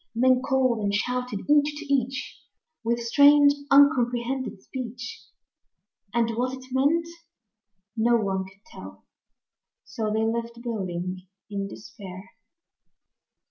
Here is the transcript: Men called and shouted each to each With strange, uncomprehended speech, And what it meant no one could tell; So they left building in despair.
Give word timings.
Men 0.15 0.41
called 0.41 0.79
and 0.79 0.91
shouted 0.91 1.41
each 1.47 1.75
to 1.77 1.85
each 1.85 2.41
With 2.83 3.01
strange, 3.01 3.53
uncomprehended 3.69 4.59
speech, 4.63 5.25
And 6.11 6.31
what 6.31 6.57
it 6.57 6.63
meant 6.71 7.07
no 7.95 8.15
one 8.17 8.45
could 8.45 8.65
tell; 8.65 9.05
So 9.85 10.11
they 10.11 10.23
left 10.23 10.63
building 10.63 11.27
in 11.51 11.67
despair. 11.67 12.31